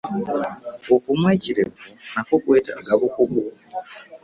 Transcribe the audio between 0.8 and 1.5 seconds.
Okumwa